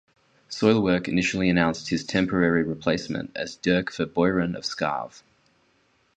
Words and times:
Soilwork 0.49 1.07
initially 1.07 1.47
announced 1.47 1.89
his 1.89 2.03
temporary 2.03 2.63
replacement 2.63 3.31
as 3.37 3.57
Dirk 3.57 3.91
Verbeuren 3.93 4.55
of 4.55 4.65
Scarve. 4.65 5.21